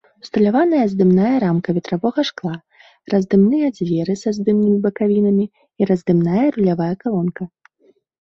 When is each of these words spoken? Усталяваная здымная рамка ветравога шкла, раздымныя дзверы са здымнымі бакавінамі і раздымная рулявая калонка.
Усталяваная 0.25 0.85
здымная 0.91 1.33
рамка 1.43 1.69
ветравога 1.77 2.23
шкла, 2.29 2.53
раздымныя 3.13 3.67
дзверы 3.75 4.15
са 4.21 4.29
здымнымі 4.37 4.77
бакавінамі 4.87 5.45
і 5.45 5.81
раздымная 5.91 6.45
рулявая 6.57 6.89
калонка. 7.05 7.43